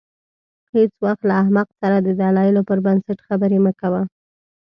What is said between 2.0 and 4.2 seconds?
د دلایلو پر بنسټ خبرې مه کوه.